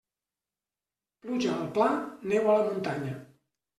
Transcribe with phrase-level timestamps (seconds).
[1.25, 1.91] Pluja al pla,
[2.33, 3.15] neu a la muntanya.